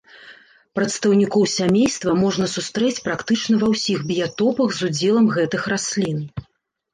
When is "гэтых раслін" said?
5.37-6.19